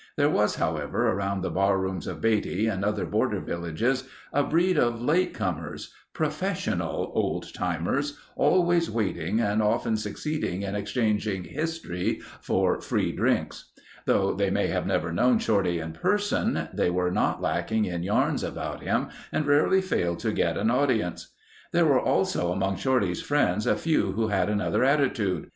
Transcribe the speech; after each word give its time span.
There 0.17 0.31
was, 0.31 0.55
however, 0.55 1.11
around 1.11 1.43
the 1.43 1.51
barrooms 1.51 2.07
of 2.07 2.21
Beatty 2.21 2.65
and 2.65 2.83
other 2.83 3.05
border 3.05 3.39
villages 3.39 4.05
a 4.33 4.41
breed 4.43 4.75
of 4.79 4.99
later 4.99 5.29
comers—"professional" 5.31 7.11
old 7.13 7.53
timers 7.53 8.17
always 8.35 8.89
waiting 8.89 9.39
and 9.39 9.61
often 9.61 9.95
succeeding 9.97 10.63
in 10.63 10.73
exchanging 10.73 11.43
"history" 11.43 12.19
for 12.41 12.81
free 12.81 13.11
drinks. 13.11 13.73
Though 14.07 14.33
they 14.33 14.49
may 14.49 14.69
have 14.69 14.87
never 14.87 15.11
known 15.11 15.37
Shorty 15.37 15.77
in 15.79 15.91
person, 15.93 16.69
they 16.73 16.89
were 16.89 17.11
not 17.11 17.39
lacking 17.39 17.85
in 17.85 18.01
yarns 18.01 18.43
about 18.43 18.81
him 18.81 19.09
and 19.31 19.45
rarely 19.45 19.83
failed 19.83 20.17
to 20.21 20.31
get 20.33 20.57
an 20.57 20.71
audience. 20.71 21.31
There 21.73 21.85
were 21.85 22.01
also 22.01 22.51
among 22.51 22.77
Shorty's 22.77 23.21
friends 23.21 23.67
a 23.67 23.75
few 23.75 24.13
who 24.13 24.29
had 24.29 24.49
another 24.49 24.83
attitude. 24.83 25.49